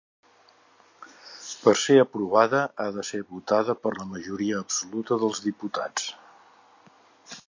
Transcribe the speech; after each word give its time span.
Per 1.65 1.73
ser 1.81 1.97
aprovada 2.03 2.61
ha 2.83 2.87
de 2.97 3.05
ser 3.11 3.21
votada 3.35 3.77
per 3.83 3.93
la 3.99 4.09
majoria 4.15 4.57
absoluta 4.65 5.19
dels 5.25 5.43
diputats. 5.47 6.09